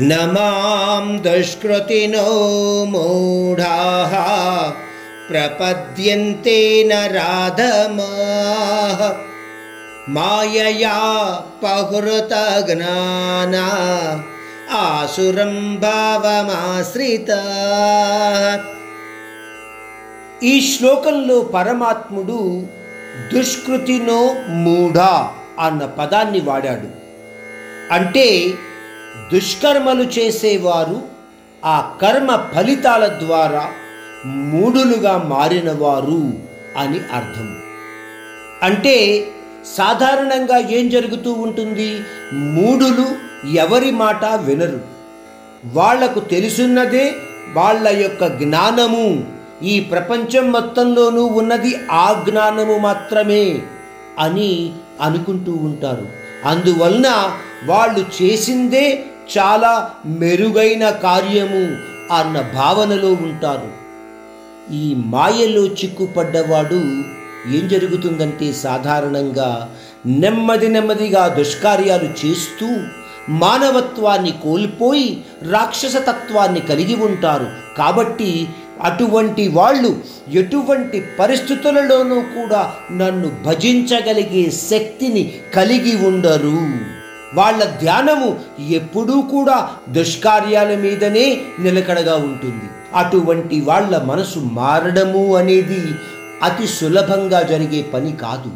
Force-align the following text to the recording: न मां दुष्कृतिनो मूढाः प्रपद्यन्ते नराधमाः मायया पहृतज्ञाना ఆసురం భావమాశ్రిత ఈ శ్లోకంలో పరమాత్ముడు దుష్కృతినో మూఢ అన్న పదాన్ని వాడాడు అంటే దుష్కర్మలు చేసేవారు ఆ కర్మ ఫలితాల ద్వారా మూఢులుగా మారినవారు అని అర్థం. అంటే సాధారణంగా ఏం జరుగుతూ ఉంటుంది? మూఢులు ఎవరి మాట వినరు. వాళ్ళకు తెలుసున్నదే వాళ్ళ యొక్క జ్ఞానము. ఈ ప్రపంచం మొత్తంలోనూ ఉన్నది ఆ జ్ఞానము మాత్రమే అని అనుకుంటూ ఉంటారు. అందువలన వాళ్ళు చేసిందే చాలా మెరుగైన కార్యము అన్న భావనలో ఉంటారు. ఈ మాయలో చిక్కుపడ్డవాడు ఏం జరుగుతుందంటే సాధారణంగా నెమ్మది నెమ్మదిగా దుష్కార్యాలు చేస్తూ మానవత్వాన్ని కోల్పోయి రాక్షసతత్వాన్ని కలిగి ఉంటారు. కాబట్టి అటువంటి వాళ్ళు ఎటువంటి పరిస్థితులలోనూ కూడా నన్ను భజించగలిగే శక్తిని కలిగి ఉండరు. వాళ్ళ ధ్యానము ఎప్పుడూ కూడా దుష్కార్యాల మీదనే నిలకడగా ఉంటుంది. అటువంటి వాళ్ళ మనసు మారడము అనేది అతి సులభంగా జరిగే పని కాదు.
न 0.00 0.18
मां 0.34 1.06
दुष्कृतिनो 1.22 2.26
मूढाः 2.92 4.12
प्रपद्यन्ते 5.28 6.60
नराधमाः 6.90 9.00
मायया 10.16 10.98
पहृतज्ञाना 11.64 13.66
ఆసురం 14.78 15.54
భావమాశ్రిత 15.82 17.30
ఈ 20.42 20.52
శ్లోకంలో 20.68 21.36
పరమాత్ముడు 21.54 22.38
దుష్కృతినో 23.32 24.20
మూఢ 24.64 24.98
అన్న 25.64 25.84
పదాన్ని 25.98 26.40
వాడాడు 26.40 26.88
అంటే 27.92 28.28
దుష్కర్మలు 29.33 30.03
చేసేవారు 30.03 31.01
ఆ 31.65 31.93
కర్మ 32.01 32.47
ఫలితాల 32.55 33.07
ద్వారా 33.07 33.69
మూఢులుగా 34.25 35.17
మారినవారు 35.17 36.33
అని 36.77 36.99
అర్థం. 37.13 37.57
అంటే 38.63 39.27
సాధారణంగా 39.75 40.57
ఏం 40.57 40.89
జరుగుతూ 40.89 41.31
ఉంటుంది? 41.33 41.99
మూఢులు 42.33 43.05
ఎవరి 43.55 43.91
మాట 43.91 44.25
వినరు. 44.25 44.81
వాళ్ళకు 45.73 46.19
తెలుసున్నదే 46.19 47.15
వాళ్ళ 47.53 48.01
యొక్క 48.01 48.27
జ్ఞానము. 48.27 49.23
ఈ 49.63 49.79
ప్రపంచం 49.79 50.51
మొత్తంలోనూ 50.51 51.25
ఉన్నది 51.25 51.75
ఆ 51.91 52.25
జ్ఞానము 52.29 52.77
మాత్రమే 52.77 53.61
అని 54.19 54.73
అనుకుంటూ 55.01 55.51
ఉంటారు. 55.51 56.24
అందువలన 56.45 57.07
వాళ్ళు 57.65 58.05
చేసిందే 58.17 58.85
చాలా 59.37 59.91
మెరుగైన 60.05 60.89
కార్యము 60.89 61.63
అన్న 62.13 62.41
భావనలో 62.53 63.11
ఉంటారు. 63.27 63.71
ఈ 64.73 64.95
మాయలో 64.95 65.63
చిక్కుపడ్డవాడు 65.65 66.81
ఏం 67.55 67.67
జరుగుతుందంటే 67.67 68.53
సాధారణంగా 68.53 69.69
నెమ్మది 70.05 70.67
నెమ్మదిగా 70.67 71.27
దుష్కార్యాలు 71.27 72.09
చేస్తూ 72.21 72.67
మానవత్వాన్ని 73.29 74.33
కోల్పోయి 74.43 75.23
రాక్షసతత్వాన్ని 75.51 76.59
కలిగి 76.59 76.95
ఉంటారు. 76.95 77.47
కాబట్టి 77.77 78.47
అటువంటి 78.81 79.47
వాళ్ళు 79.47 80.03
ఎటువంటి 80.29 81.03
పరిస్థితులలోనూ 81.19 82.15
కూడా 82.15 82.73
నన్ను 82.91 83.31
భజించగలిగే 83.45 84.51
శక్తిని 84.51 85.33
కలిగి 85.53 86.07
ఉండరు. 86.07 86.95
వాళ్ళ 87.35 87.63
ధ్యానము 87.63 88.39
ఎప్పుడూ 88.69 89.21
కూడా 89.21 89.69
దుష్కార్యాల 89.89 90.75
మీదనే 90.75 91.41
నిలకడగా 91.59 92.15
ఉంటుంది. 92.15 92.69
అటువంటి 92.95 93.61
వాళ్ళ 93.61 93.97
మనసు 93.97 94.39
మారడము 94.39 95.35
అనేది 95.35 95.81
అతి 96.43 96.67
సులభంగా 96.67 97.41
జరిగే 97.41 97.81
పని 97.81 98.11
కాదు. 98.15 98.51